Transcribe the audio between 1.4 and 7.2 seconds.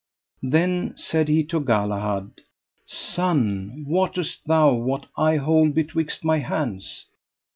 to Galahad: Son, wottest thou what I hold betwixt my hands?